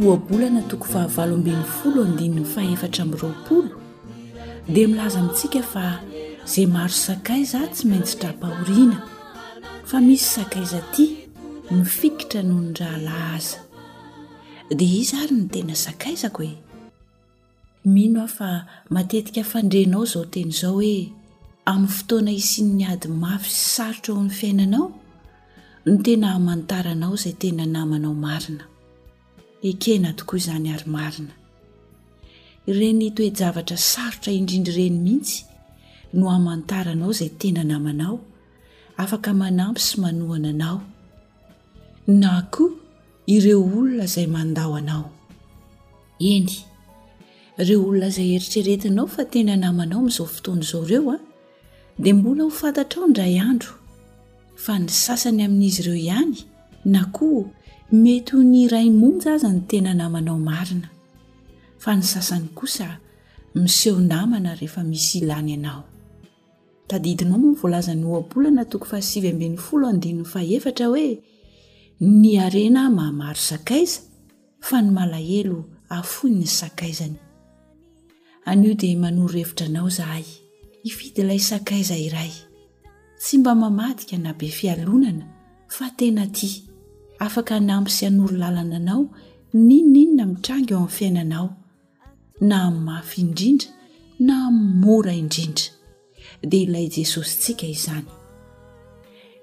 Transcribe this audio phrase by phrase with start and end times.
[0.04, 3.85] hoabolana toko fahavalo amben'ny folo andininny faefatra amyroapolo
[4.68, 5.86] dia milaza mitsika fa
[6.46, 8.98] izay maro zakaiza tsy maintsitrapahoriana
[9.90, 11.06] fa misy sakaiza ty
[11.76, 13.60] nifikitra noho nyrahala aza
[14.80, 16.54] dia izy ary ny tena zakaizako hoe
[17.94, 18.50] mino ah fa
[18.94, 20.98] matetika afandrenao izao teny izao hoe
[21.66, 24.88] amin'ny fotoana isinny ady mafy sy sarotra o ny fiainanao
[25.86, 28.66] no tena hmanontaranao zay tena namanao marina
[29.70, 31.34] ekena tokoa izany ary marina
[32.74, 35.38] reny toejavatra sarotra indrindrireny mihitsy
[36.18, 38.16] no amantaranao izay tena namanao
[39.04, 40.80] afaka manampy sy manoana anao
[42.22, 42.72] na koa
[43.36, 45.06] ireo olona izay mandaho anao
[46.34, 46.50] eny
[47.62, 51.18] ireo olona izay eritreretinao fa tena namanao mi'izao fotoana izao ireo a
[52.02, 53.72] dia mbola ho fantatrao ndray andro
[54.64, 56.34] fa ny sasany amin'izy ireo ihany
[56.94, 57.46] na koa
[58.04, 60.90] mety ho ny raymonja aza ny tena namanao marina
[61.86, 62.98] fa ny sasany kosa
[63.54, 65.84] miseho namana rehefa misy ilany ianao
[66.90, 69.84] tadidinao moa nyvoalazan'ny oabolana toko fahasivyambn' fol
[70.66, 71.08] etra hoe
[72.20, 74.00] ny arena mahamaro sakaiza
[74.68, 75.58] fa ny malahelo
[75.98, 77.18] afoynyny sakaizany
[78.50, 80.26] anio dia manoro hevitra anao zahay
[80.90, 82.32] ifidyilay sakaiza iray
[83.24, 85.26] sy mba mamadika na be fialonana
[85.70, 86.50] fa tena aty
[87.20, 89.04] afaka nampy sy anoro lalana anao
[89.54, 91.48] ninona inona mitrangy ao amin'ny fiainanao
[92.42, 93.68] na' mafy indrindra
[94.20, 95.72] na mora indrindra
[96.50, 98.08] dia ilay jesosy ntsika izany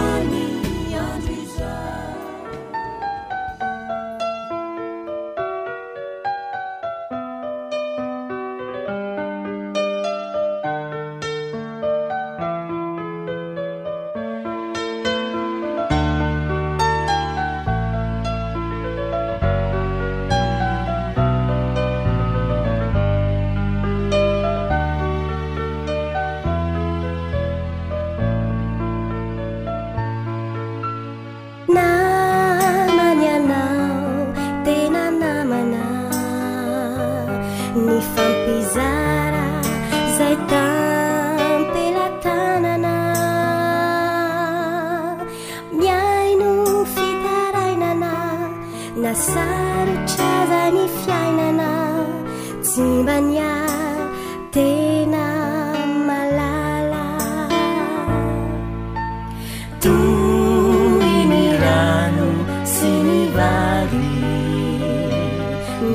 [49.13, 51.71] sarcadani fiainana
[52.63, 53.51] zimbanya
[54.53, 55.27] tena
[56.07, 57.07] malala
[59.83, 59.95] tu
[61.11, 62.29] i mirano
[62.73, 64.87] sini vadli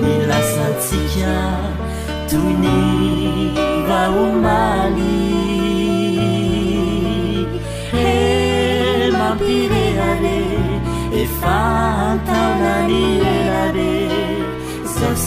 [0.00, 1.37] mi lasantzikia
[2.31, 2.81] tu ni
[3.88, 4.86] gauma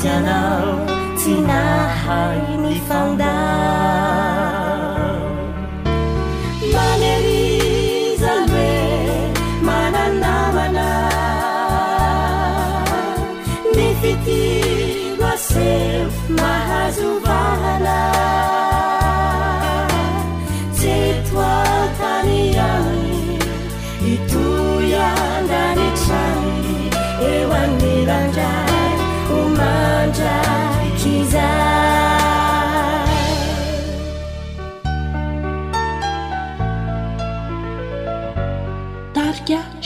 [0.01, 0.62] 加哪
[1.18, 3.38] 起哪海你放的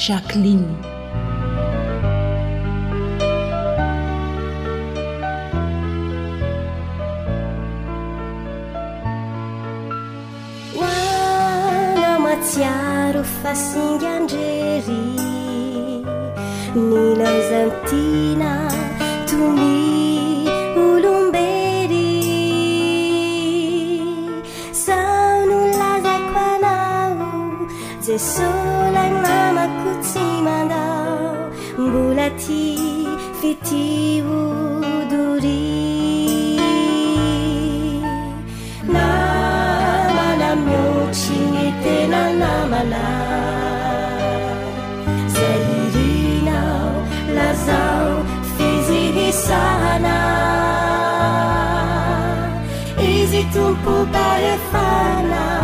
[0.08, 0.83] شاكلين
[33.40, 34.20] fitioduri
[38.94, 43.08] namana mocine tena namana
[45.36, 45.48] ze
[45.80, 46.94] irinao
[47.38, 48.12] lazau
[48.58, 50.18] fizinisahana
[53.10, 55.63] izi tuko kalefana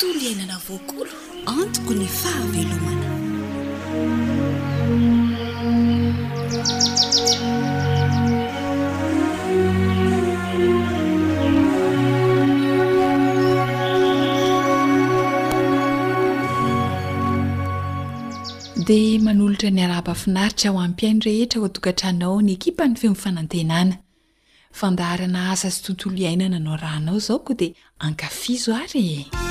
[0.00, 0.32] dea
[19.20, 23.98] manolotra ny araba finaritra ho ampyaino rehetra ho atokantranao ny ekipa ny fiomifanantenana
[24.80, 29.49] fandaharina asa sy tontolo iainana anao rahanao izao koa dia ankafizo ary e!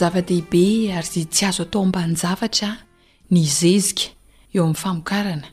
[0.00, 0.64] zava-dehibe
[0.98, 2.68] ary tsy azo atao ambanyzavatra
[3.32, 4.06] ni zezika
[4.54, 5.48] eo amin'ny famokarana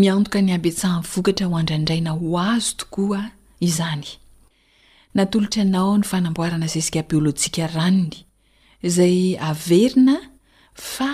[0.00, 3.20] miantoka ny ambi-tsahany vokatra ho andraindraina ho azo tokoa
[3.68, 4.06] izany
[5.16, 8.10] natolotra ianao ny fanamboarana zezika biolojika ranny
[8.88, 9.16] izay
[9.50, 10.16] averina
[10.92, 11.10] fa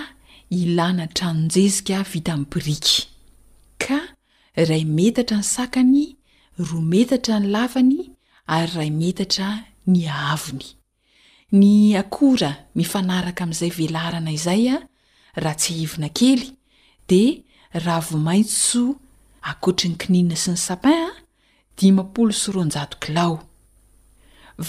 [0.55, 2.97] hilana tranonjezika vita amn'ny biriky
[3.83, 3.97] ka
[4.69, 6.03] ray metatra ny sakany
[6.69, 7.99] ro metatra ny lavany
[8.57, 9.47] ary ray metatra
[9.91, 10.01] ny
[10.33, 10.69] avony
[11.51, 14.77] ny akora mifanaraka amin'izay velarana izay a
[15.43, 16.43] raha tsy hhivina kely
[17.09, 17.21] de
[17.83, 18.83] rahavo maiso
[19.51, 21.11] akoatry ny kiniina sy ny sapin a
[21.77, 23.35] dimapolo soronjato kilao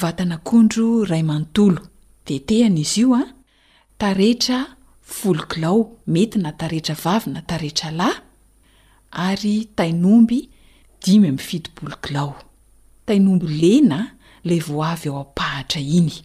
[0.01, 1.83] vatanakondro ray manontolo
[2.27, 3.25] de tehana izy io a
[3.99, 4.59] tarehtra
[5.03, 5.79] folo kilao
[6.15, 8.19] mety na taretra vavina tarehtra lahy
[9.27, 10.41] ary tainomby
[11.05, 12.33] dimy mfidipolo kilao
[13.07, 13.99] tainombo lena
[14.47, 16.17] lay vo avy ao apahatra iny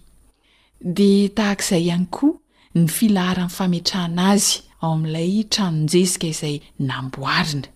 [0.81, 2.37] dia tahakaizay ihany koa
[2.75, 7.67] ny filahara nyy fametrahana azy ao amin'ilay tranonjesika izay namboarina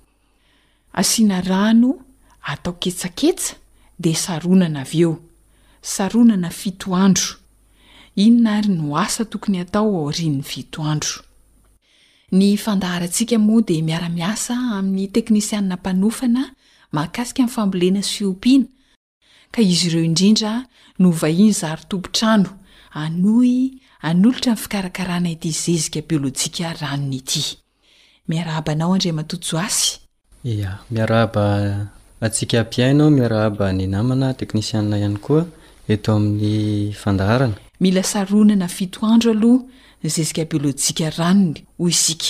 [0.93, 1.91] asiana rano
[2.41, 3.55] atao ketsaketsa
[3.99, 5.11] dia saronana av eo
[5.81, 7.31] saronana fito andro
[8.15, 11.23] inona ary noasa tokony hatao ao riny fito andro
[12.31, 16.45] ny fandaharantsika moa dia miaramiasa amin'ny teknisianina mpanofana
[16.91, 18.65] maakasika min'ny fambolenany siompiana
[19.51, 20.67] ka izy ireo indrindra
[20.99, 22.45] novahiny zatoora
[22.93, 23.71] anoy
[24.05, 27.43] anolotra 'ny fikarakarana ity zezika biôlôjika ranony ity
[28.29, 30.81] miaraabanao andray matosoasyatkaao
[33.33, 35.07] hab naeiia
[37.17, 39.63] yao mila saronana fito andro aloha
[40.03, 42.29] nyzezika biôlôjika ranony ho isika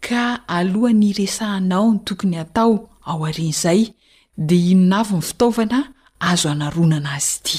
[0.00, 3.88] ka alohany resahinao ny tokony hatao ao arinzay
[4.38, 5.84] de inonavy nyfitaovana
[6.20, 7.58] azo anaronana azy ity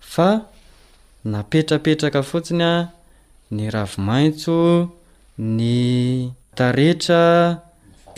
[0.00, 0.40] fa
[1.24, 2.88] napetrapetraka fotsiny a
[3.50, 4.90] ny ravomaitso
[5.38, 7.60] ny taetra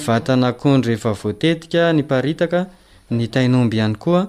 [0.07, 2.67] vatanakondry ehefa voatetika ny aitaka
[3.11, 4.29] ny tainomb ihany koa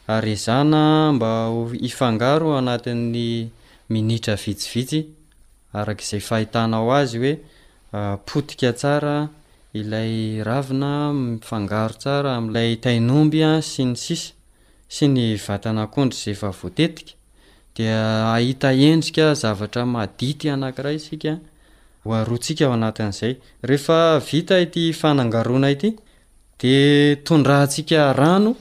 [0.08, 1.32] aryzana mba
[1.88, 3.50] ifangaro anatin'ny
[3.94, 5.00] minitra vitsivitsy
[5.80, 7.34] arak'izay fahitana ao azy hoe
[7.98, 9.30] ah, potika tsara
[9.80, 14.34] ilay ravina mifangaro tsara am'lay tainomby a sy ny sisa
[14.96, 17.14] sy ny vatana akondry zay fa voatetika
[17.76, 21.34] dia ahita endrika zavatra madity anankiray sika
[22.06, 25.90] oarotsika ao anatian'izay rehefa vita ity fanangarona ity
[26.62, 26.76] de
[27.26, 28.56] tondrantsika rano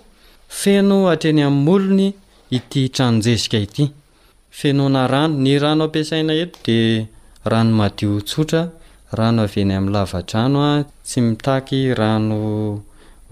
[0.49, 2.09] feno atreny am'ny molony
[2.51, 3.85] ity tranonjezika ity
[4.59, 7.07] fenona rano ny rano ampiasaina eto de
[7.51, 8.63] rano madiootra
[9.19, 10.73] raoaany am'ny lavatranoa
[11.07, 12.39] tsy mitaky rano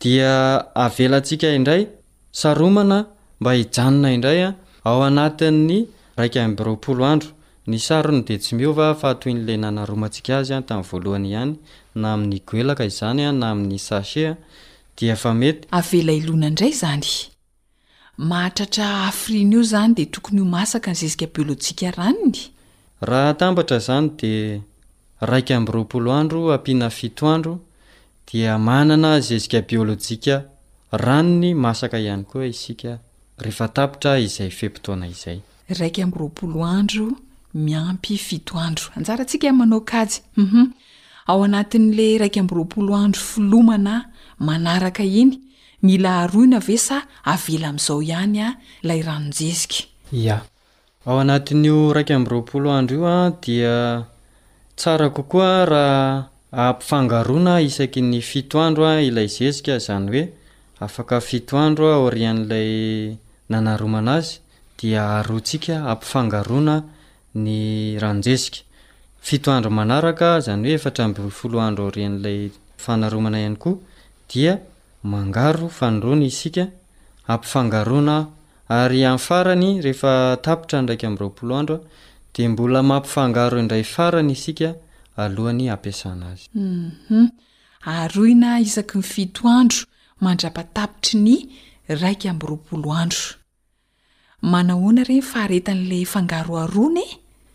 [0.00, 1.86] dia avelantsika indray
[2.32, 3.06] saromana
[3.40, 6.40] mba hijanona indraya ao anatinny raiko
[7.70, 11.52] ny sarony de tsy mihova fahato n'lay nanaromantsika azy any tamin'ny voalohany ihany
[11.94, 14.30] na amin'ny goelaka izanya na amin'ny sacea
[14.96, 17.06] di ea etyavelailona indray zany
[18.18, 22.42] mahtratra afrin' io zany de tokonyio masaka ny zezika biôlôjia ranny
[23.06, 24.32] ahaambatra izany de
[25.20, 27.58] raiky amyropolo andro ampiana fito andro
[28.26, 30.34] dia manana zezika biôlôjika
[30.90, 32.98] ranony masaka ihany koaiskehir
[34.26, 37.06] izayfemptoaaiayaikmooadro
[37.54, 38.70] iamiaoaaoa
[40.36, 40.62] mhm.
[41.26, 42.40] ao anatin'io raika
[52.14, 54.04] ambyny roapolo andro io a dia
[54.76, 60.32] tsara kokoa raha aampifangarona isaky ny fito andro a ilay zezika zany hoe
[60.80, 63.16] afaka fito andro o rihan'ilay
[63.50, 64.38] nanaromana azy
[64.78, 66.82] dia aroantsika ampifangarona
[67.34, 68.46] yyyary aiy
[79.18, 84.74] farany ehefatapitran raiky amroaolo androad mbolamampiga indayyayyary
[85.38, 85.52] oy
[88.34, 88.58] na mhm.
[88.62, 89.86] isaky ny fito andro
[90.20, 91.34] mandrapatapitry ny
[92.02, 93.20] raiky amby roapolo andro
[94.52, 97.06] manahoana ireny fa haretan'lay fangaro aronye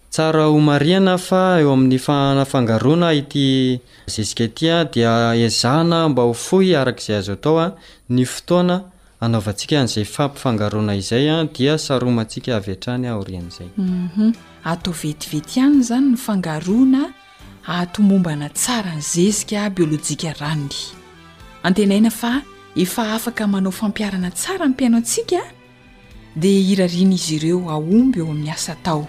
[0.09, 7.15] tsara homaiana fa eo amin'ny fahana fangarona ity zezika atya dia ezahna mba hofohy arak'izay
[7.17, 7.67] azo atao a
[8.09, 8.81] ny fotoana
[9.19, 14.31] anaovantsika an'izay fampifangarona izay a dia saroma antsika avy atrany aorian'zayaveiveazanyaaa
[27.81, 29.05] mhm.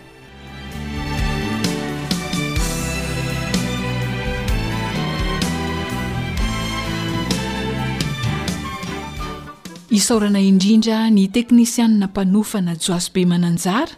[9.99, 13.95] isaorana indrindra ny teknisianina mpanofana joazbe mananjara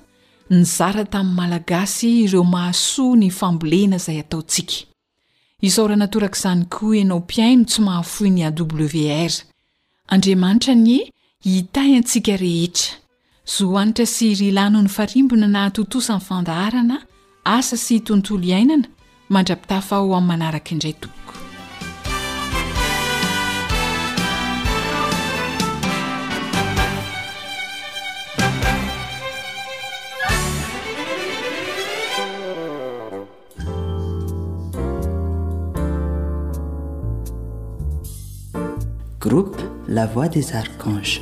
[0.55, 4.77] nizara tami'y malagasy ireo mahasoa ny fambolena zay ataontsika
[5.69, 9.33] isaoranatorak izany ko ianao mpiaino tsy mahafoiny awr
[10.13, 10.91] andriamanitra ny
[11.53, 12.87] hitayantsika rehetra
[13.57, 16.97] zohoanitra sy ry lano ny farimbona nahatotosanny fandaharana
[17.57, 18.87] asa sy tontolo iainana
[19.33, 21.40] mandrapitafa aho amin'ny manaraka indray toboko
[39.21, 41.21] groupe la voix des archanges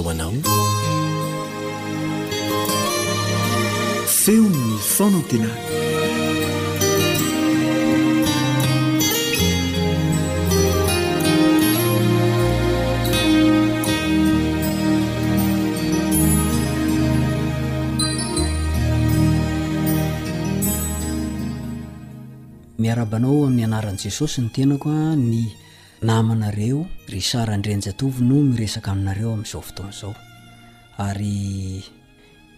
[0.00, 0.32] hoanao
[4.06, 5.50] feonon fonan tena
[22.78, 25.40] miarabanao amin'ny anaran' jesosy ny tenako a ny
[26.02, 30.14] namanareo ry sarandrenjytovy noo my resaka aminareo amin'izao foton izao
[30.98, 31.84] ary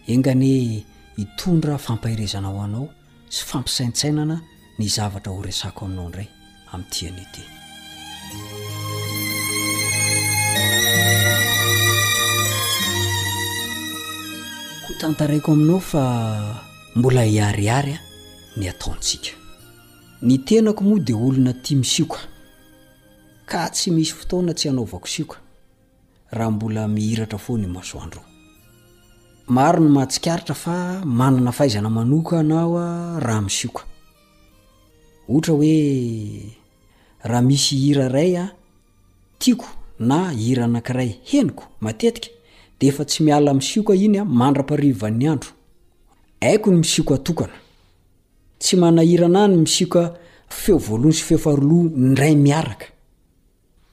[0.09, 0.83] engany
[1.17, 2.87] hitondra fampahirezana ho anao
[3.29, 4.37] sy fampisaintsainana
[4.79, 6.27] ny zavatra ho resako aminao indray
[6.73, 7.41] amin'ntianyty
[14.89, 16.03] htantaraiko aminao fa
[16.97, 17.99] mbola hiariary a
[18.57, 19.29] ny ataontsika
[20.27, 22.17] ny tenako moa dia olona ti misioka
[23.45, 25.01] yiy anatsy aao
[26.37, 27.95] raha mbola mihiratra foanyaohah
[37.41, 38.45] misyiaaya
[39.45, 39.65] iao
[39.99, 42.27] na iraanakiray heniko matetika
[42.79, 45.27] de efa tsy miala msika iny a manraaivny
[46.41, 47.49] aoony maoa
[48.59, 50.13] tsy manaiana ny misika
[50.49, 52.85] feovoaloany sy fefaroloha ndray miaraka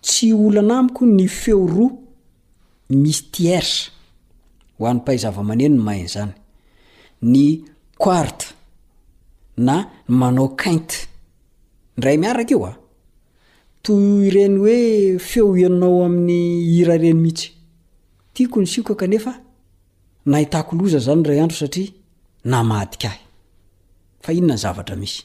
[0.03, 1.91] tsy olo anamiko ny feo roa
[3.03, 3.91] misy tirsa
[4.77, 6.33] ho an'nypayzavamanenono mahan zany
[7.33, 7.43] ny
[8.03, 8.45] koarte
[9.67, 9.77] na
[10.09, 10.91] manao kaint
[11.97, 12.73] ndray miaraka io a
[13.83, 13.93] to
[14.27, 14.81] ireny hoe
[15.29, 16.41] feo ininao amin'ny
[16.81, 17.49] irareny mihitsy
[18.35, 19.33] tiako ny siko kanefa
[20.27, 21.91] nailoza zany ray andro satria
[22.45, 23.21] namadik ahy
[24.21, 25.23] fa ino na ny zavatra misy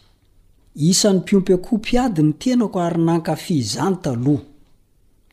[0.75, 4.43] isan'ny mpiompy akoho piady ny tenako ary nankafi zany taloha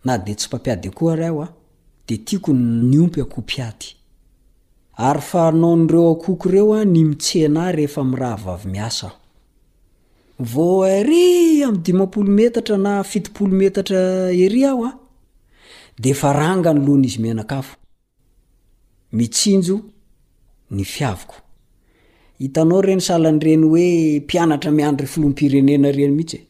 [0.04, 1.48] na de tsy mpampiady akoa raho a
[2.08, 2.54] de tiakoy
[2.90, 3.86] nyompy akopiady
[4.96, 9.08] ary fanaonreo akoko reo a ny mitsena rehefa irahavavymiasa
[10.38, 14.70] y m dimapolo metatra na fitipolo metatra y aheyay
[25.16, 26.40] lomeneaeny it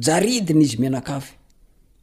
[0.00, 1.34] jardiny izy mnakafy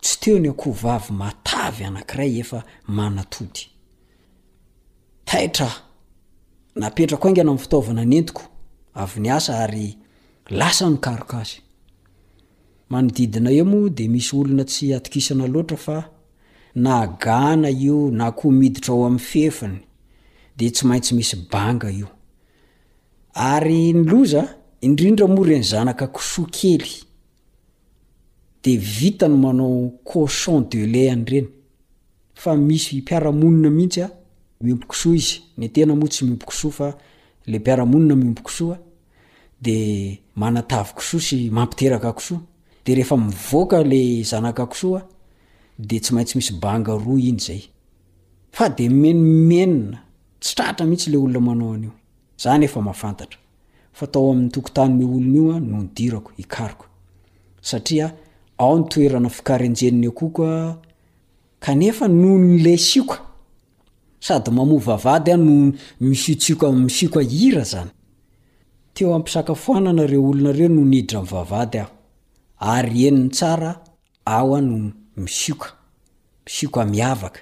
[0.00, 3.44] tsy teo ny akoho vavy matavy anakray efamanao
[5.36, 5.70] aitra
[6.80, 8.42] napetrako aingana amiy fitaovana ny entiko
[9.02, 9.88] avy nyasa ary
[10.58, 11.50] lasanyaokay
[12.96, 15.96] anodiina eo mo de misy olona tsy aokisana loara fa
[16.84, 19.78] na gana io na komiditra ao am'ny fefany
[20.58, 22.06] de tsy maintsy misy anga io
[23.34, 24.42] ary ny loza
[24.86, 26.90] indrindra mory ny zanaka kisoa kely
[28.62, 30.26] deitany manao con
[30.68, 31.46] de lai ey
[32.34, 34.10] fa misy piaramonina mihitsy a
[34.60, 35.16] mimpokisoa
[35.74, 38.78] zyenamotsy miombokisoaaeaana ombokisok
[45.96, 49.98] asymaitsyiangaode menmenna
[50.40, 51.76] tsy traatra mihitsy le olona manao
[52.44, 53.26] anyefa aaata
[54.02, 56.84] atoy ootan olna a nodirako ikariko
[57.60, 58.14] satria
[58.60, 60.78] ao ny toerana fikary njenina akokoa
[61.60, 63.18] kanefa noho ny le sioka
[64.20, 67.90] sady mamoa vavady a no misitsika misioka hira zany
[68.94, 71.90] teo ampisakafoana nareo olonareo noho nidra mivavady aho
[72.58, 73.80] ary eniny tsara
[74.24, 75.68] aho a no misioka
[76.44, 77.40] misioka miavaka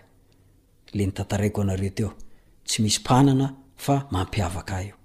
[0.93, 2.13] le nytantaraiko anareo teo
[2.65, 4.98] tsy misy panana fa mampiavaka io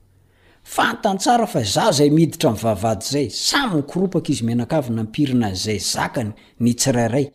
[0.64, 5.50] fantan tsara fa za zay miditra mivavady zay samy ny koropaka izy menakavi na mpirina
[5.52, 7.28] yzay zakany ny tsiraray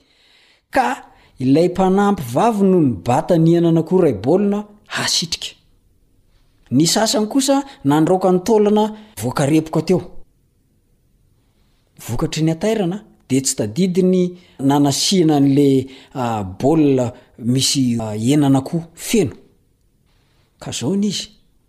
[1.79, 4.65] aampyvavy noo nybatany enana ko ray baôlna
[12.19, 13.09] kanad
[13.41, 14.23] tsy tadidiny
[14.59, 19.33] nanaiana nla ah, baôla misy ah, enana ko feno
[20.63, 21.29] ka zao ny izy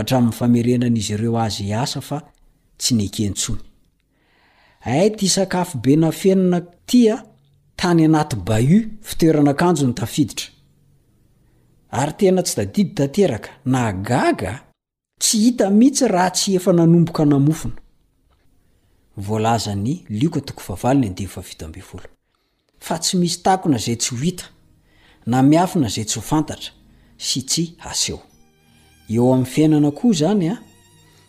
[0.00, 2.22] hatrain'nyfamerenan'izy ireo azy asa fa
[2.78, 3.60] tsy nekentsony
[4.82, 7.16] ai tya sakafo be na fenina tia
[7.76, 10.46] tany anaty bahu fitoerana akanjo ny tafiditra
[11.90, 14.64] ary tena tsy dadidy tanteraka na gaga
[15.20, 19.94] tsy hita mihitsy raha tsy efa nanomboka namofonavlzany
[22.80, 24.44] fa tsy misy takona zay tsy ho hita
[25.26, 26.70] na miafina zay tsy ho fantatra
[27.18, 28.29] sy tsy aseo
[29.16, 30.58] eo amin'ny fiainana koa zany a ah,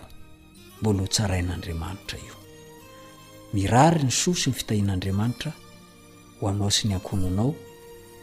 [0.81, 2.37] mbolo hotsarain'andriamanitra io
[3.53, 5.51] mirary ny soa sy ny fitahian'andriamanitra
[6.41, 7.51] hoanao sy ny ankonoanao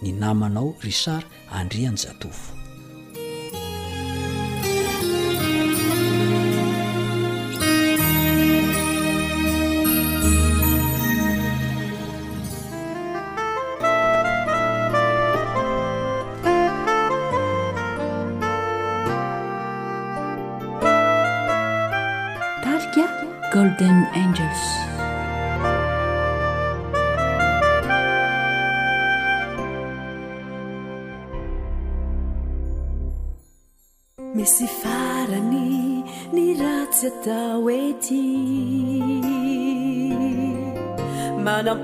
[0.01, 2.49] ny namanao ry sara andriany-jatofo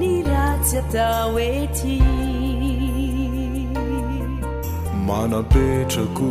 [0.00, 1.98] ny ratsy ataoety
[5.06, 6.30] manampetrako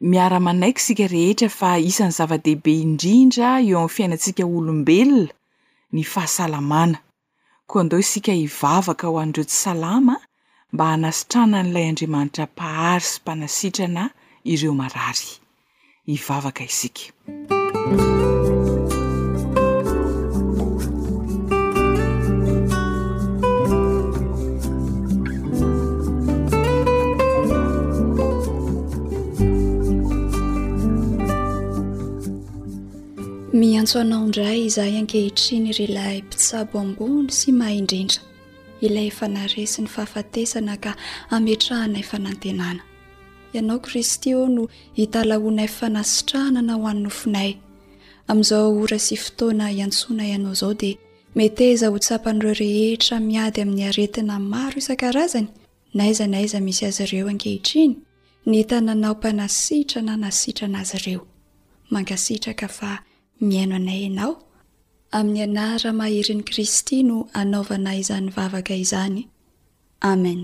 [0.00, 5.32] miara-manaiky isika rehetra fa isan'ny zava-dehibe indrindra eo ami'y fiainantsika olombelona
[5.94, 6.98] ny fahasalamana
[7.68, 10.14] koa andeo isika hivavaka ho an'dreo tsy salama
[10.72, 14.04] mba hanasitrana n'ilay andriamanitra mpahary sy mpanasitrana
[14.52, 15.30] ireo marary
[16.10, 17.02] hivavaka isika
[33.80, 38.20] antsonao ndray izay ankehitriny ry lay mpitsabo angony sy mahay indrindra
[38.84, 40.92] ilay efanare sy ny fahafatesana ka
[41.36, 42.82] ametrahanayfanantenana
[43.56, 44.64] ianao kristy no
[44.98, 47.50] hitalaonay fanasitranana hoannofinay
[48.28, 50.90] amin'izao oa sy fotoana iantsona ianao zao de
[51.38, 55.48] meteza hotsapan'reo rehetra miady amin'ny aretina maro isan-karazany
[55.98, 57.92] naiza naiza misy azy reo ankehitiny
[58.50, 61.18] ny tnanaompanasitra na naira na azy
[63.48, 64.32] miaino anay anao
[65.16, 69.28] amin'ny anara maherin'ni kristy no anaovana izany vavaka izany
[70.10, 70.40] amen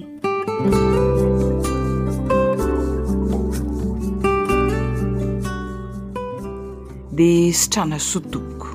[7.16, 8.66] di sitrana sotoko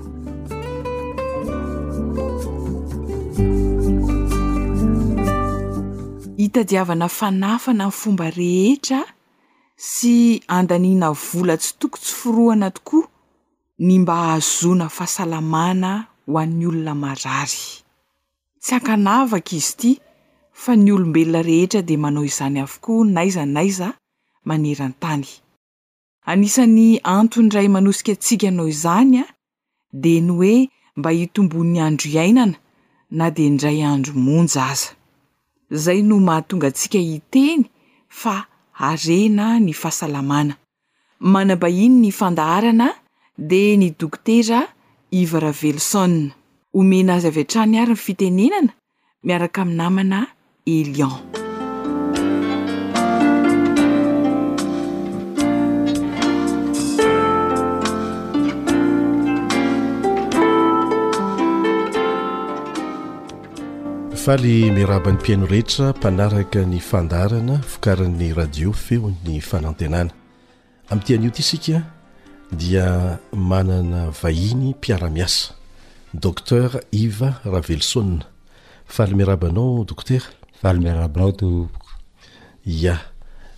[6.41, 8.99] hitadiavana fanafana nny fomba rehetra
[9.91, 10.13] sy
[10.57, 13.03] andanina vola tsy toko tsy forohana tokoa
[13.83, 15.91] ny mba hahazona fahasalamana
[16.27, 17.63] ho an'ny olona marary
[18.61, 19.89] tsy ankanavaka izy ity
[20.63, 23.87] fa ny olombelona rehetra de manao izany avokoa naiza naiza
[24.47, 25.25] manerantany
[26.31, 29.25] anisan'ny antony ray manosika atsika nao izany a
[30.03, 30.57] de ny hoe
[30.97, 32.57] mba hitombon'ny andro iainana
[33.17, 34.91] na de ndray andro monjaaza
[35.83, 37.63] zay no mahatonga atsika hiteny
[38.21, 38.35] fa
[38.89, 40.53] arena ny fahasalamana
[41.33, 42.87] manambahiny ny fandaharana
[43.41, 44.61] di ny dokotera
[45.21, 46.19] ivra velsoe
[46.77, 48.71] homenazy avy atrany ary ny fitenenana
[49.27, 50.19] miaraka ami'ny namana
[50.75, 51.13] elian
[64.23, 70.11] faly miaraban'ny mpiaino rehetra mpanaraka ny fandarana fikaran'ny radio feo'ny fanantenana
[70.93, 71.77] amiytian'io ty sika
[72.51, 75.53] dia manana vahiny mpiaramiasa
[76.13, 78.19] docter iva ravelesoe
[78.85, 80.21] fahalmiarabanao docter
[80.61, 81.91] falmirabanao topoko
[82.65, 82.97] ya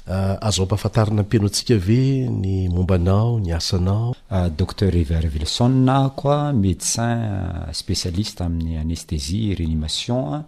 [0.08, 6.12] ah, azo ba afantarana ampino antsika ave ny mombanao ny asanao ah, docter iva ravelesona
[6.16, 10.46] koa médecin ah, spécialiste amin'ny anestesie réanimationa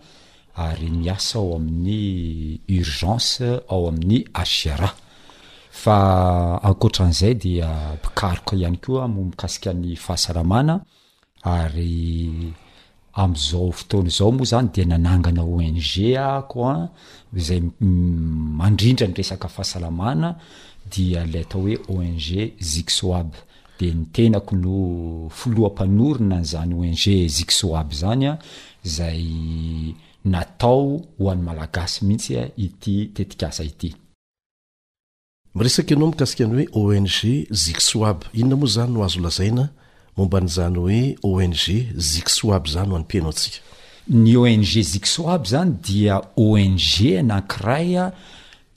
[0.56, 4.94] ary miasa ao amin'ny urgence ao amin'ny asiara
[5.84, 5.98] fa
[6.72, 10.76] akoatran'izay dia mpikaroka ihany koaa mo mikasika ny fahasalamana
[11.44, 12.32] ary
[13.24, 15.80] am'izao fotoany izao moa zany de nanangana ong
[16.28, 16.76] a ko a
[17.48, 17.62] zay
[18.60, 20.30] mandrindra ny resaka fahasalamana
[20.94, 22.20] dia leta hoe ong
[22.60, 23.38] zisoaby
[23.80, 24.74] de nitenako no
[25.38, 26.96] filohampanorona ny zany ong
[27.36, 28.34] zisoaby zanya
[28.96, 29.24] zay
[30.32, 30.86] natao
[31.20, 32.36] hoan'ny malagasy mihitsy
[32.66, 33.92] ity tetik asa ity
[35.56, 37.08] miresaka anao mikasika any hoe ong
[37.50, 39.70] ziso aby inona moa zany no azo lazaina
[40.18, 43.60] momba anyzany hoe ong jiso aby zany oa'no-pianao tsia
[44.08, 46.76] ny ong zisoaby zany dia ong
[47.24, 48.06] nakiray a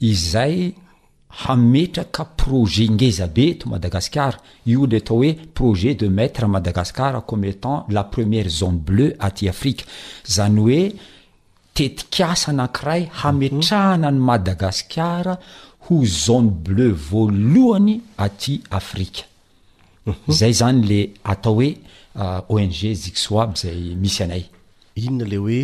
[0.01, 0.75] izay
[1.29, 8.05] hametraka projet ingezabe to madagascar io le atao hoe projet de maître madagascar cometant la
[8.05, 9.85] première zone bleu aty afriqua
[10.27, 10.95] zany oe
[11.79, 15.35] tetikasa nakiray hametrahana ny madagasikara
[15.87, 19.23] ho zone bleu voalohany aty afrika
[20.07, 20.17] mhm.
[20.39, 21.69] zay zany le atao hoe
[22.17, 24.45] euh, ong ziso aby zay misy anay
[24.97, 25.61] inona le hoe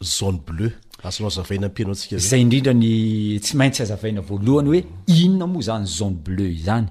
[0.00, 0.70] zone bleu
[1.04, 1.92] aazaana mpiana
[2.28, 5.22] zay indrindra ny tsy maintsy azaaina voalohany hoe mhm.
[5.24, 6.88] inona moa zany zone bleu izany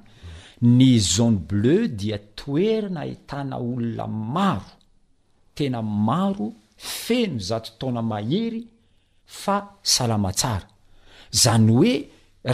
[0.61, 4.69] ny zone bleu dia toerina ahitana olona maro
[5.55, 8.67] tena maro feno zatotaona mahery
[9.25, 10.67] fa salama tsara
[11.33, 11.93] zany hoe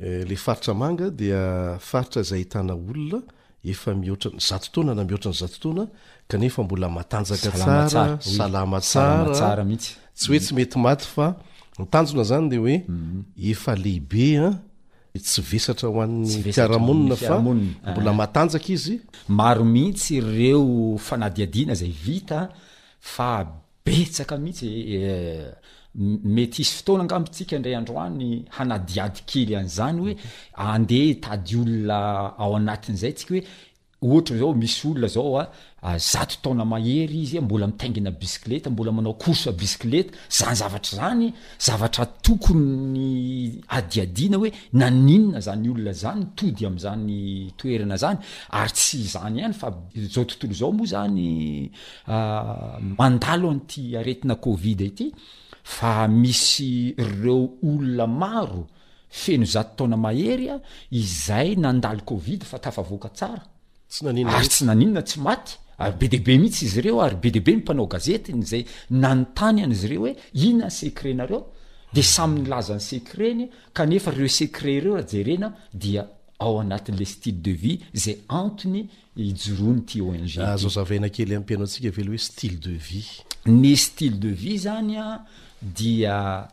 [0.09, 1.11] eh, mhm.
[1.19, 10.45] eh, faritra zay haonaefa mioatrazatotonanamioatrany zatotoanaeambola matanjakaara alama saraa mis tsy hoe mhm.
[10.47, 11.35] tsy mety maty fa
[11.83, 12.75] itanjona zany leoe
[13.53, 14.53] efa lehie
[15.19, 18.15] tsy vesatra hoani'ny piarahmonina famona bola ah.
[18.23, 22.47] matanjaka izy maro mihitsy reo fanadiadiana zay vita
[23.01, 23.31] fa
[23.87, 25.47] betsaka mihitsy eh, eh,
[26.35, 30.29] mety hisy fotoana angambitsika ndray androany hanadiady kely an'izany hoe mhm.
[30.75, 31.99] andeha tady olona
[32.43, 33.43] ao anatin'zay ntsika hoe
[34.03, 35.53] ohatra zao misy olona zao a ah,
[35.95, 40.91] ah, zato taona mahery izy ah, mbola mitaingina bisikleta mbola manao cors bisikleta zany zavatra
[40.97, 48.19] zany zavatra tokony adiadina hoe naninna zany olona zany tody amzanyoena zny
[48.51, 49.75] ary tsy zanyany fao
[50.51, 51.01] namoa
[53.11, 55.13] znndao nteinaidy
[55.83, 58.67] a misy reo olona maro
[59.11, 63.49] feno zato taona maherya izay nandalo kovid fa tafaaa
[64.25, 67.61] ary tsy naninona tsy maty ary be deaibe mihitsy izy reo ary be diibe ny
[67.61, 71.47] mpanao gazetiny zay nanontany an'izy reo hoe inona ny secrenareo
[71.95, 76.07] de samy'ny laza ny secreny kanefa resecre ireo raha jerena dia
[76.39, 83.05] ao anatin'la style de vie zay antony ijoroa ny ti ongnakelyapiaaooe ah, style de vie
[83.47, 85.25] ny style de vie zany a
[85.63, 86.49] dia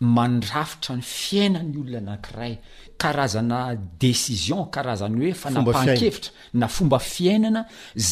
[0.00, 2.58] mandrafitra ny fiaina ny olona anankiray
[3.00, 3.60] karazana
[4.02, 6.30] desision karazana hoe fanapaan-kevitra
[6.60, 7.62] na fomba fiainana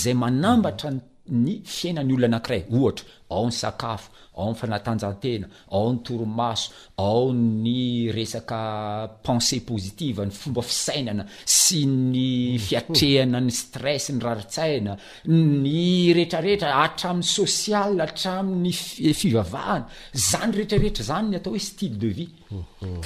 [0.01, 1.01] zay manambatra ny
[1.31, 7.33] ny fiainany olno anakiray ohatra ao ny sakafo ao ny fanatanjantena ao ny toromaso ao
[7.33, 14.93] ny resaka pensé positiva ny fomba fisainana sy ny fiatrehana ny stress ny raritsaina
[15.27, 19.87] ny rehetrarehetra atramin'ny sosial atramin'ny f-fivavahana
[20.29, 22.29] zany rehetrarehetra zany n atao hoe style de vie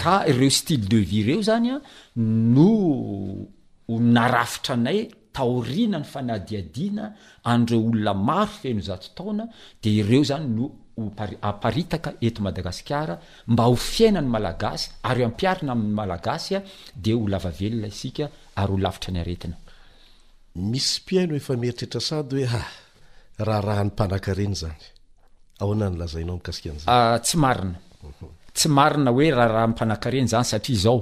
[0.03, 1.77] ka reo style de vie reo zany a
[2.17, 2.73] no
[4.17, 5.03] narafitra anay
[5.37, 7.07] taorina ny fanadiadiana
[7.53, 9.45] anireo olona maro feno zato taona
[9.83, 10.67] de ireo zany no
[11.03, 13.15] hoaparitaka eto madagasikara
[13.53, 16.59] mba ho fiainany malagasy ary ampiarina amin'ny malagasya
[17.03, 17.39] de hoeoa
[26.87, 30.99] ah, syna ah, tsy marina oe raha rahanypanakareny zany satria zao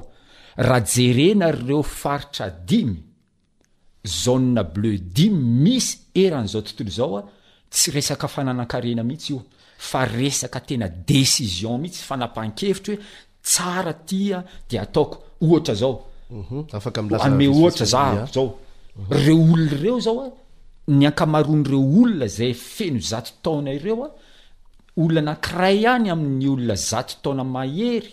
[0.67, 2.97] raha jerena reo faritra dimy
[4.07, 7.27] zoe bleu di misy eran'zao tontolo zao a ah.
[7.71, 9.43] tsy resaka fanana-karena mihitsy io
[9.79, 13.01] fa resaka tena desision mihitsy fanapahnkevitra hoe
[13.43, 18.59] tsara tia ah, de ataoko ohatra zaoae mhm, ohatra za zao
[19.11, 20.33] reo ola reo zaoa ah,
[20.89, 24.11] ny ankamaron'reo olona zay feno zato taona ireo a
[24.99, 28.13] olona nakiray any amin'ny olona zato taona mahery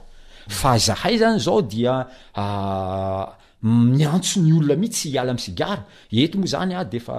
[0.59, 1.95] fa zahay zany zao dia
[2.35, 5.83] ah, miantso ny olona mihi tsy hiala amsigara
[6.23, 7.17] eto moa zany a ah, defa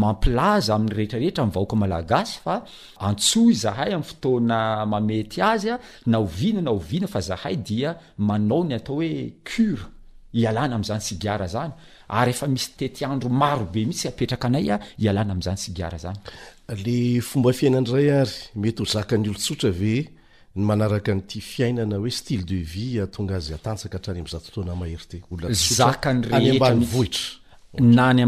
[0.00, 2.56] mampilaza amyrehetrarehetra mvahoaka malagasy fa
[3.08, 4.60] antsoy zahay am fotoana
[4.92, 9.14] mamety azy ah, a naovina na oviana fa zahay dia manao ny atao hoe
[9.50, 9.86] cure
[10.34, 11.72] hialana amzany sigara zany
[12.08, 16.12] aefaisy tetyandro marobe mihitsy aek aayaa amzanyseo
[16.74, 17.20] ny
[20.56, 26.86] olooa ve kant fiainana oe style de viatongaazy ahtany amzatlzanyhenaybny ran
[28.06, 28.22] any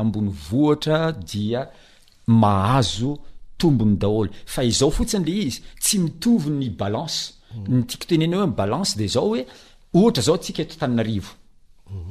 [0.00, 3.18] ambony vra diahazo
[3.58, 7.32] tombony daolo fa izao fotsiny le izy tsy mitovy ny balance
[7.68, 9.46] ny tiako tenena hoe balance de zao hoe
[9.94, 11.30] ohatra zao tsika totannarivo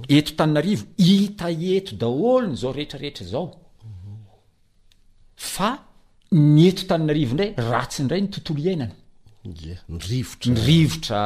[0.08, 3.48] eto taninarivo ita eto daholo ny zao rehetrarehetra zao
[5.54, 5.70] fa
[6.32, 8.94] ny eto tanina arivo ndray ratsi ndray ny tontolo iainana
[9.46, 11.22] ny rivotra ny rivotra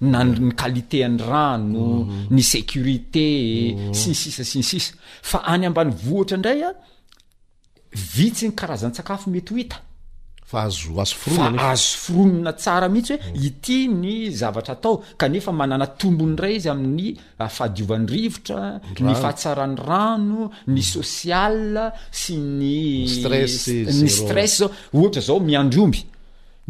[0.00, 2.28] nany kalitéany rano mhm.
[2.34, 3.28] ny sécurité
[3.74, 3.94] mhm.
[3.94, 4.92] siny sisa siny sisa
[5.30, 6.70] fa any ambany vohitra indray a
[8.14, 9.78] vitsy ny karazan'ny-tsakafo mety ho ita
[10.48, 13.44] faazo azofro azo foronina tsara mihintsy hoe mm.
[13.48, 17.08] ity ny zavatra atao kanefa manana tombony ray izy amin'ny
[17.42, 18.62] ah, fahadiovan'ny rivotra
[19.06, 20.44] ny fahatsaran'ny rano
[20.74, 20.88] ny mm.
[20.96, 21.56] sosial
[22.20, 26.00] sy ny ny stress zao ohatra zao miandryomby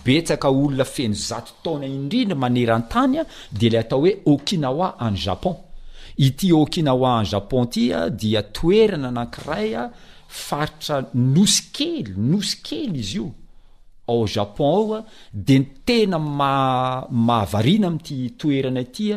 [0.05, 3.27] betsaka olona feno zato taona indrindra manerantany a
[3.59, 5.55] de la atao hoe okinawa any japon
[6.25, 9.91] ity okinawa en japon tya dia toerana anankiray a
[10.27, 13.29] faritra nosy kely nosy kely izy io
[14.11, 16.51] ao japon ao a de ny tena ma
[17.27, 19.15] mahavariana amty toerana tya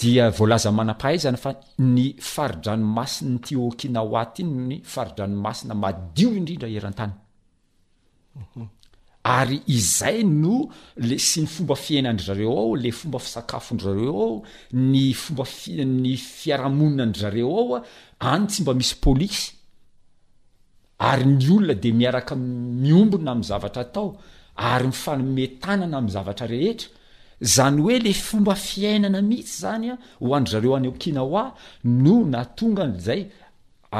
[0.00, 1.50] dia voalaza mana-pahaizany fa
[1.94, 7.14] ny faridranomasiy ty okina oatyny ny faridranomasina madio indrindra erantany
[8.40, 8.66] mhm.
[9.38, 10.54] ary izay no
[11.08, 14.36] le sy ny fomba fiainany zareo ao le fomba fisakafondrareo ao
[14.92, 17.80] ny fomba fi ny fiarahamonina nydrareo ao a
[18.34, 19.44] any tsy mba misy polisy
[21.10, 24.08] ary ny olona de miaraka miombona am'y zavatra atao
[24.72, 26.88] ary mifanometanana am'yzavatra rehetra
[27.54, 29.94] zany oe le fomba fiainana mihitsy zanya
[30.24, 31.42] ho andrareo any okinahwa
[32.04, 33.20] no natongazay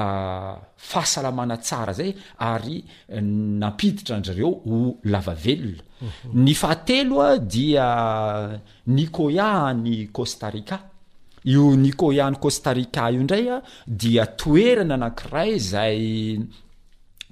[0.00, 2.10] ahasaaana aa zay
[2.50, 2.78] ary
[3.62, 4.50] napiditra anrareo
[7.20, 7.86] oeea dia
[8.96, 10.76] nikoiany kôstarika
[11.52, 13.56] io nikoiany kostarika io indraya
[14.02, 16.02] dia toerana anankiray zay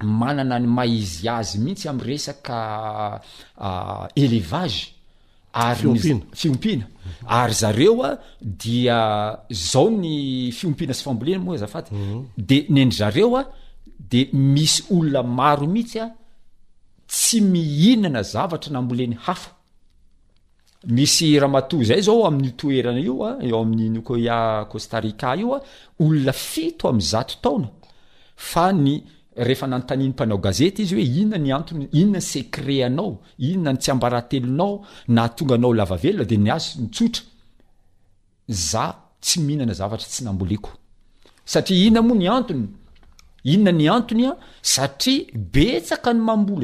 [0.02, 3.20] manana ny maizy azy mihitsy am resaka ah,
[3.58, 4.92] ah, levage
[5.52, 5.98] ary
[6.34, 6.86] fiompina
[7.26, 12.28] ary zareo a dia zao ny fiompina sede mhm.
[12.70, 13.44] nendry zareo a
[14.10, 16.12] de misy olona maro mihitsy a
[17.08, 19.50] tsy mihinana zavatra nambolen'ny hafa
[20.86, 25.60] misy rahamato zay zao amin'ny toerana io a eo amin'ny nikoya costarika io a
[25.98, 27.68] olona fito am zato taona
[28.36, 29.02] fa ny
[29.44, 37.10] rehefa nantaninym-panao gazeta izyoe inona nyantony inonany secreanao inona tsy ambaatelonao natonganao laaelona de nazhina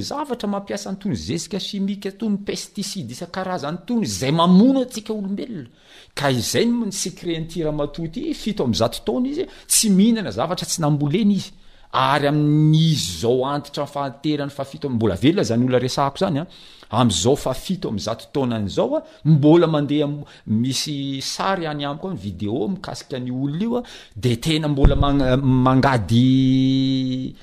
[0.09, 5.68] ztra mampiasa nonyzezikaimika tonypestiideisakaaza'nytonyzay mamono akaobeona
[6.18, 11.51] ka izayny ma ny secre nytiramatoty fito am'zatotaona izy tsy mihinana zavatra tsy namboleny izy
[11.93, 19.68] ary amiizy zao antitra fahaterany fafito mbolaelona zay oloaao zanyaazao fafio amzatotonanzaoa mbola ah.
[19.68, 23.82] ah, mandeamisy sary any amiko y video mikasikanyolona ioa ah.
[24.16, 27.34] de tena mbola magamangady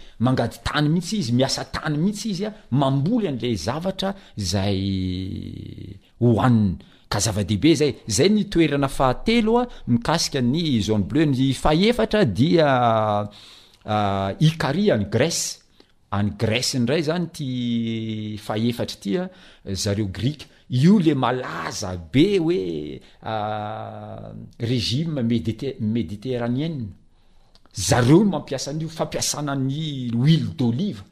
[0.64, 4.84] tany mihitsy izy miasa tany mihitsy izya mamboly an'la zavatra zay
[6.20, 6.76] hoaniny
[7.10, 12.68] ka zava-dehibe zay zay nytoerana fahateloa mikasika ny zane bleu ny fahefatra dia
[13.86, 15.60] Euh, ikary any grece
[16.16, 17.48] any grese ndray zany ti
[18.46, 19.24] faefatry ty a
[19.82, 20.46] zareo grika
[20.80, 24.32] io le malaza be hoe euh,
[24.70, 26.86] regime médite- mediteraniena
[27.88, 31.04] zareo no mampiasan'io fampiasanany wile d'olive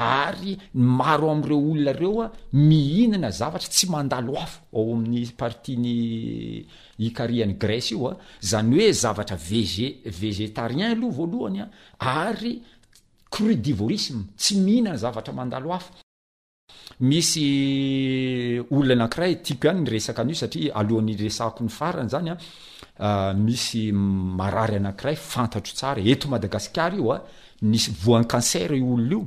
[0.00, 6.66] ary maro amireo olona reoa mihinana zavatra tsy mandalo afa ao amin'ny partieny
[6.98, 11.66] hikarian'ny grèce io a zany oe zavatra vg végétarien loh voalohanya
[11.98, 12.62] ary
[13.30, 15.90] crudivorisme tsy mihiinana zavatraadalaf
[17.00, 17.44] misy
[18.70, 22.36] olona anakiray tiako ihany nyresaka anio satria alohanyresako ny farany zanya
[23.34, 27.22] misy marary anakiray fantatro tsara eto madagasar io a
[27.62, 29.26] nisy voan cancer i olonaio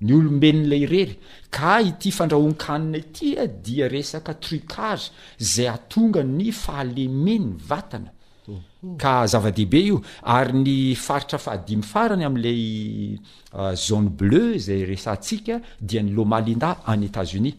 [0.00, 1.16] ny olomben'la irery
[1.50, 8.12] ka ity fandrahonkanina itya e, dia resaka trucazy zay atonga ny fahalemeny vatana
[9.00, 12.62] ka zava-dehibe io ary ny faritra fahadimy farany ami'lay
[13.86, 17.54] zaone ah, bleu zay resantsika dia ny lomalinda an etazunis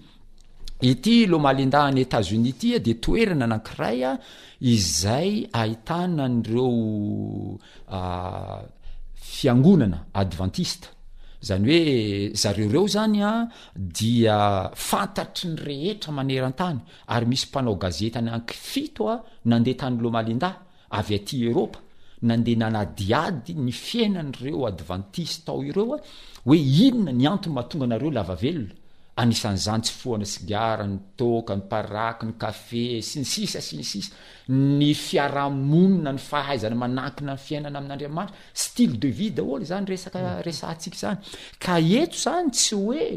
[0.82, 4.20] ity lomalinda any etatzunias tya e, de toerana anankiray a
[4.62, 6.70] izay ahitana an'reo
[7.90, 8.62] ah,
[9.16, 10.92] fiangonana adventiste
[11.48, 13.48] zany oe zareo reo zany a
[13.98, 14.38] dia
[14.90, 16.80] fantatry ny rehetra manerantany
[17.14, 19.18] ary misy mpanao gazeta ny anky fito a
[19.50, 20.56] nandeha tany lomalindah
[21.00, 21.80] avy aty eropa
[22.28, 25.98] nandeha nanadiady ny fiainanyreo advantistaao ireoa
[26.48, 28.76] hoe inona ny antony mahatonga anareo lava velona
[29.18, 34.14] anisan'n'izany tsy foana sigara ny toka ny paraky ny kafe sy ny sisa siny sisa
[34.54, 40.44] ny fiarahmonina ny fahaizana manakina ny fiainana amin'n'andriamanitra style de vie daholo zany resaka mm.
[40.46, 43.10] resa ntsika zany ka eto zany tsy hoe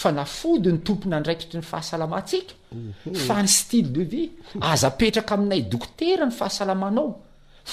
[0.00, 3.20] fanafody ny tompona andraikitry ny fahasalamatsika mhm.
[3.28, 4.26] fa ny style de vie
[4.72, 7.12] aza petraka aminay dokotera ny fahasalamanao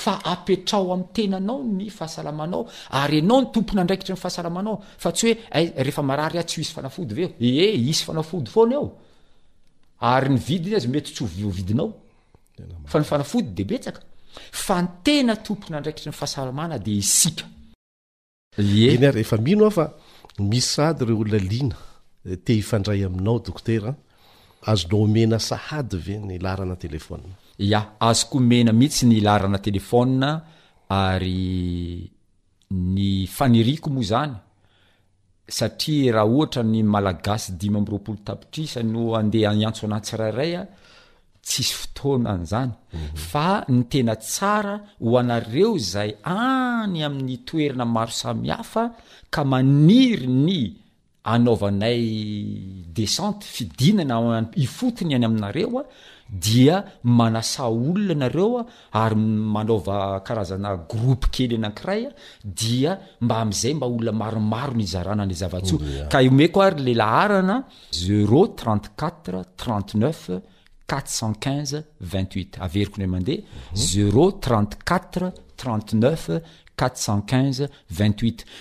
[0.01, 2.61] fa apetrao am'y tena anao ny fahasalamanao
[3.01, 5.33] ary anao ny tompona andraikitra ny fahasalamanao fa tsy hoe
[5.91, 8.13] efa arary ah tsy isy fanafody veadraikitra
[16.09, 19.85] ny fahasalaanadnyary efa mino ao fa
[20.39, 21.75] mis sady reo olona lina
[22.25, 23.91] eh, te hifandray aminao doktera
[24.71, 30.29] azo nao omena sahady ve ny larana telefona ia azoko mena mihitsy ny lahrana telefona
[30.89, 32.09] ary
[32.71, 34.33] ny faniriko moa zany
[35.47, 40.63] satria raha ohatra ny malagasy dima mroapolo tapitrisa no andeaatso anatsiraray a
[41.45, 43.07] tsisy fotoanaanzany mhm.
[43.29, 48.83] fa ny tena tsara ho anareo zay any amin'ny toerana maro samihafa
[49.33, 50.59] ka maniry ny
[51.23, 52.03] anaovanay
[52.95, 55.83] decente fidinana ifotiny any aminareoa
[56.33, 58.65] dia manasa olona nareo a
[59.05, 59.15] ary
[59.55, 62.11] manaova karazana groupe kely anakiray a
[62.43, 62.91] dia
[63.23, 66.79] mba am'izay mba olona maromaro ny zarana n'ly zavatsy io oh, ka iome ko ary
[66.87, 67.57] le laharana
[67.91, 70.25] 0euro tente4atre 3ente9euf
[70.89, 71.79] 4utecenq5inze
[72.09, 73.41] 2itut averiko nray amandeha
[73.85, 74.37] 0euro mhm.
[74.43, 75.27] tente4tre
[75.61, 76.25] tente9ef
[76.89, 77.69] 28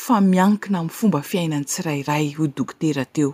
[0.00, 3.30] fa miankina mifomba fiainany tsirairay ho dokotera teo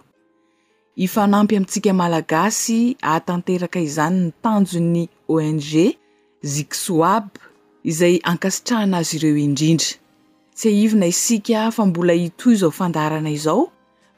[1.04, 5.04] ifanampy amintsika malagasy ahatanteraka izany ny tanjony
[5.34, 5.60] ong
[6.52, 7.26] ziksoab
[7.90, 9.90] izay ankasitrahana azy ireo indrindry
[10.56, 13.62] tsy aivina isika fa mbola itoy izao fandarana izao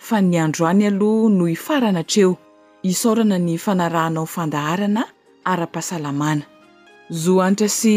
[0.07, 2.33] fa ny andro any aloha no ifaranatreo
[2.83, 5.03] isorana ny fanarahanao fandaharana
[5.51, 6.43] ara-pahasalamana
[7.23, 7.97] zoanitra sy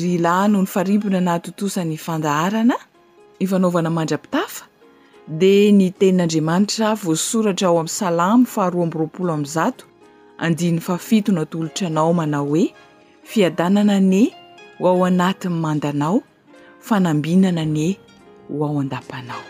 [0.00, 2.74] ry lahno ny farimbona na totosany fandaharana
[3.40, 4.64] ny fanaovana mandrapitafa
[5.40, 9.76] de ny tenin'andriamanitra vosoratra ao ami'ny salam faharoa amroaolo amzat
[10.44, 12.66] andiny fafitona tolotranao manao hoe
[13.30, 14.22] fiadanana ane
[14.82, 16.18] oao anatiny mandanao
[16.86, 17.88] fanambinana ne
[18.50, 19.42] hoao andapanao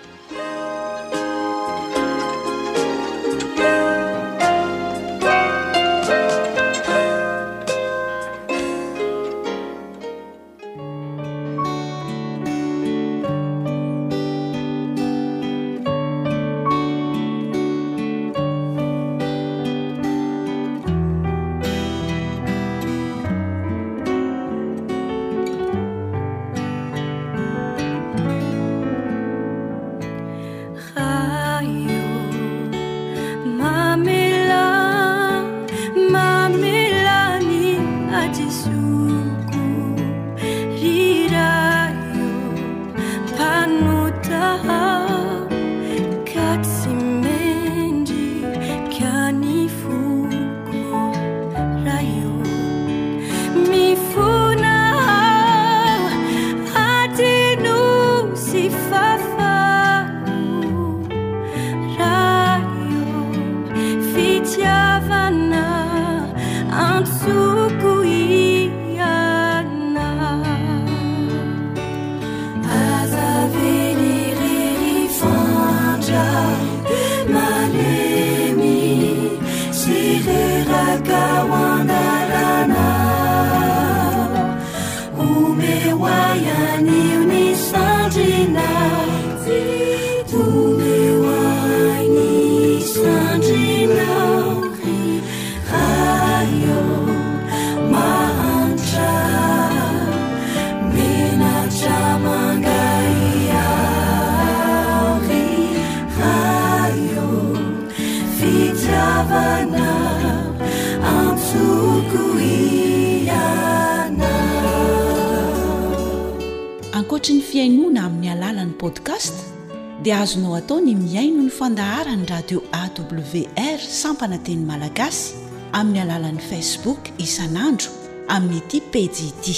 [120.66, 125.34] tony miaino ny fandahara ny radio awr sampanateny malagasy
[125.78, 127.90] amin'ny alalan'i facebook isan'andro
[128.28, 129.56] amin'ny iti pedidi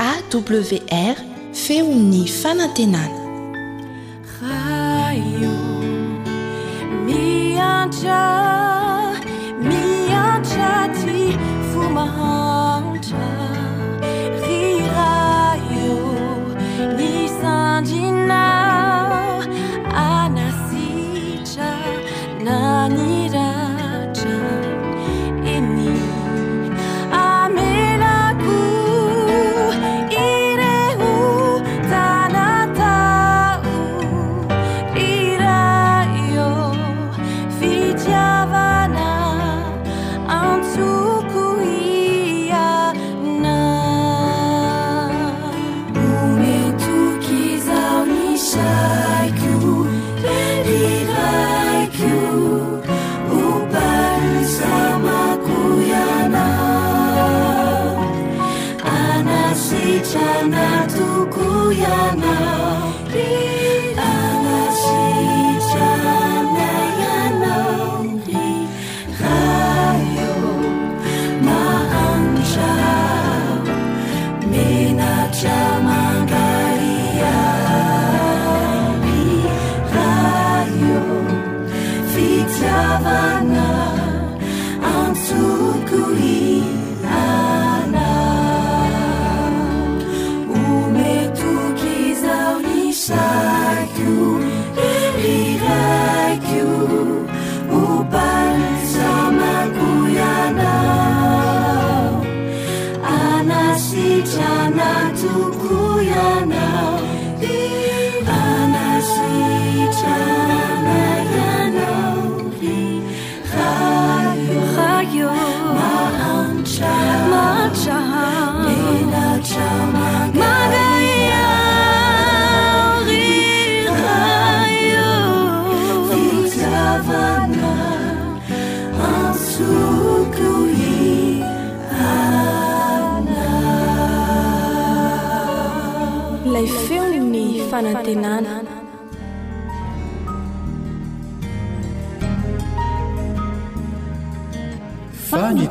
[0.00, 1.16] awr
[1.52, 3.25] feo ny fanantenany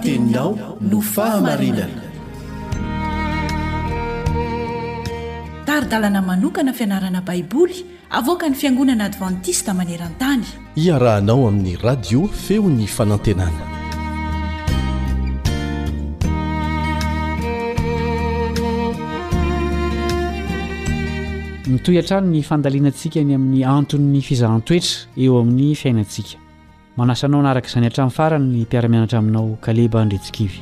[0.05, 0.49] tenao
[0.91, 2.01] no fahamarinana
[5.67, 7.77] taridalana manokana fianarana baiboly
[8.19, 10.43] avoaka ny fiangonana advantista maneran-tany
[10.85, 13.65] iarahanao amin'ny radio feony fanantenana
[21.73, 24.95] mitoy antrano ny fandalianantsikany amin'ny anton'ny fizahan-toetra
[25.25, 26.41] eo amin'ny fiainantsika
[26.97, 30.59] manasanao naraka zanihatrain'ny faranyny mpiaramianatra aminao kaleba nretsikivy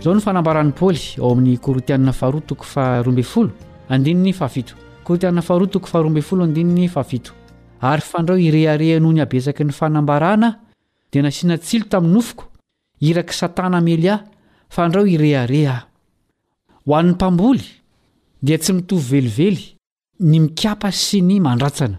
[0.00, 3.50] izao ny fanambarani paoly ao amin'ny korotianina fahroatoko farombefolo
[3.90, 4.70] andinny faafit
[5.04, 7.26] kortiana faharoatoko farobfolo aaafit
[7.90, 10.48] ary fandrao irehareha noho ny habesaky ny fanambarana
[11.12, 12.44] dia nasiana tsilo tamin'ny nofoko
[13.00, 14.22] iraka satana melyah
[14.70, 15.82] fandrao ire are ah
[16.86, 17.64] ho an'ny mpamboly
[18.42, 19.76] dia tsy mitovy velively
[20.20, 21.98] ny mikapa sy ny mandratsana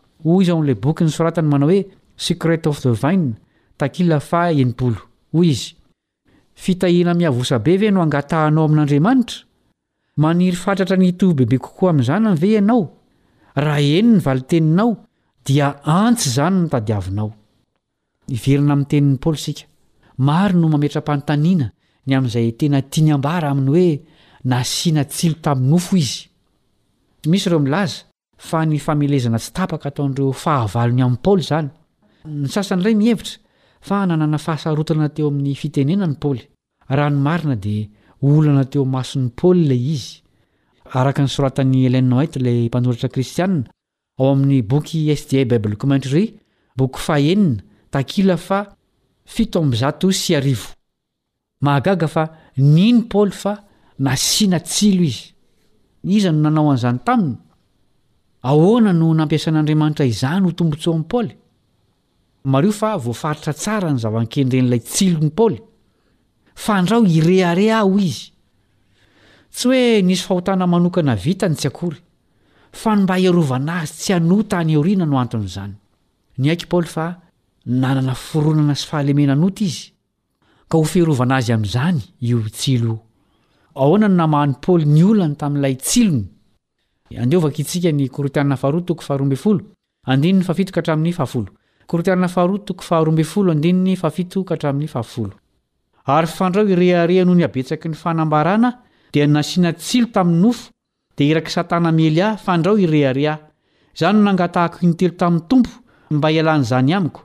[0.23, 1.81] hoy iza ao an'ilay boky ny soratany manao hoe
[2.15, 3.29] secret of the vine
[3.79, 5.01] takila fa eipolo
[5.33, 5.71] hoy izy
[6.63, 9.37] fitahiana mihavosabe ve no hangatahanao amin'andriamanitra
[10.23, 12.83] maniry fatratra ny itoy bebe kokoa amin'izany an' ve ianao
[13.65, 14.91] raha eny ny valinteninao
[15.45, 15.67] dia
[16.01, 17.29] antsy izany nitadiavinao
[18.35, 19.65] ivirina amin'ny tenin'ny paoly sika
[20.17, 21.67] maro no mametram-panontaniana
[22.05, 23.91] ny amin'izay tena tiany ambara aminy hoe
[24.53, 26.19] nasianatsilo taminofo izy
[27.29, 28.10] misy ireo milaza
[28.47, 31.67] fa ny famelezana tsy tapaka ataon'ireo fahavalony amin'ny paoly zany
[32.41, 33.37] ny sasany iray mihevitra
[33.87, 36.41] fa nanana fahasarotana teo amin'ny fitenena ny paoly
[36.97, 37.83] ra nymarina dia
[38.31, 40.09] olana teo mason'ny paoly lay izy
[40.99, 43.61] araka ny soratan'ny lainno etlay mpanoritra kristiana
[44.19, 46.25] ao amin'ny boky sdi bible commenteri
[46.79, 48.21] boky aeai
[49.33, 50.55] fioy
[51.75, 52.23] hagaga fa
[52.75, 53.53] niny paly fa
[54.07, 55.23] nasiana tsilo izy
[56.17, 57.37] izano nanao an'izany taminy
[58.49, 61.31] ahoana no nampiasan'andriamanitra izany ho tombontso amn'ni paoly
[62.53, 65.57] mario fa voafaritra tsara ny zavan-kendren'ilay tsilony paoly
[66.63, 68.25] fa andrao irehareh aho izy
[69.55, 71.99] tsy hoe nisy fahotana manokana vitany tsy akory
[72.81, 75.73] fa nomba hiarovana azy tsy anota ny eoriana no anton'izany
[76.39, 77.05] ny haiko i paoly fa
[77.81, 79.83] nanana foronana sy fahalemenanota izy
[80.69, 83.01] ka ho firovana azy amin'izany io tsilo io
[83.83, 86.25] ahoana no namahan'ny paoly ny olany tamin'ilay tsilony
[87.17, 88.07] andeovaka itsika ny
[94.49, 95.29] korotiaa
[96.11, 98.71] ary fandrao ireharea noho ny habetsaky ny fanambarana
[99.13, 100.71] dia nasiana tsilo tamin'ny nofo
[101.17, 103.37] dia iraky satana mely ahy fandrao irehare ah
[103.93, 105.69] izany no nangatahako nytelo tamin'ny tompo
[106.09, 107.21] mba hialan'izany amiko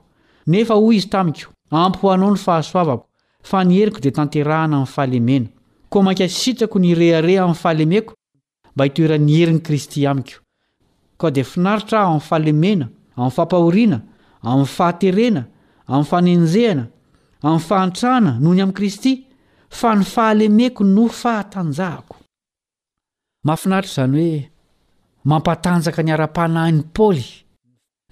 [0.47, 3.05] nefa hoy izy tamiko ampy ho anao ny fahasoavako
[3.43, 5.47] fa nyheriko dia tanterahana amin'ny fahalemena
[5.89, 8.13] koa manka sitrako ny irehare amin'ny fahalemeko
[8.77, 10.37] mba hitoeran'ny herin'ny kristy amiko
[11.21, 12.85] ka di finaritra amin'ny fahalemena
[13.17, 13.99] amin'ny fampahoriana
[14.49, 15.41] amin'ny fahaterena
[15.91, 16.83] amin'ny fanenjehana
[17.45, 19.13] amin'ny fahantrahana noho ny amin'ikristy
[19.79, 22.15] fa ny fahalemeko no fahatanjahako
[23.45, 24.37] mahafinaritra zany hoe
[25.29, 27.25] mampatanjaka ny ara-pahnahin'ny paaly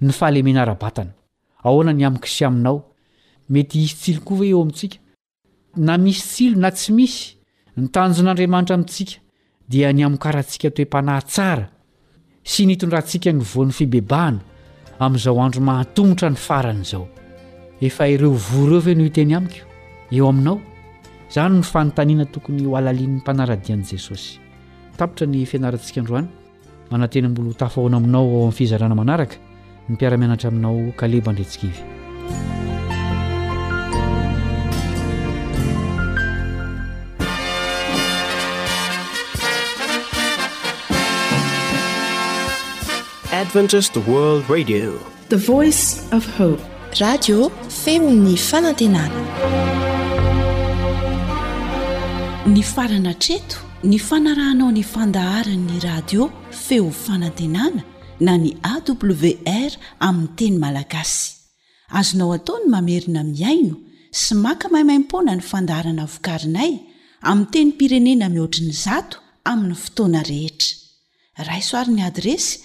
[0.05, 1.13] ny fahalemena ara-batana
[1.66, 2.78] ahoana ny amikoisy aminao
[3.51, 4.97] mety isy tsilo koa va eo amintsika
[5.86, 7.22] na misy tsilo na tsy misy
[7.78, 9.24] nytanjon'andriamanitra amitsika
[9.70, 11.66] dia ny amnkarahantsika toem-panahytsara
[12.45, 14.41] sy nyitondrantsika ny voany fibebahana
[15.01, 17.07] amin'izao andro mahatomgotra ny farana izao
[17.82, 19.66] efa ireo vory eo ve noiteny amiko
[20.13, 20.59] eo aminao
[21.30, 24.38] izany ny fanontaniana tokony ho alalian'n'ny mpanaradian'i jesosy
[24.97, 26.28] tapitra ny fianarantsika ndroany
[26.91, 29.41] mananteny mbolo htafahoana aminao ao amin'ny fizarana manaraka
[29.89, 32.64] ny mpiaramianatra aminao kalebandretsikaevy
[43.36, 43.49] rad
[47.81, 49.21] femny fanantenana
[52.53, 53.57] ny farana treto
[53.91, 56.29] ny fanarahnao ny fandaharanyny radio
[56.65, 57.83] feo fanantenana
[58.21, 59.71] na ny awr
[60.07, 61.25] aminy teny malagasy
[61.99, 63.75] azonao ataony mamerina miaino
[64.21, 66.71] sy maka maimaimpona ny fandaharana vokarinay
[67.29, 69.17] ami teny pirenena mihoatriny zato
[69.51, 70.71] amin'ny fotoana rehetra
[71.49, 72.64] raisoarin'ny adresy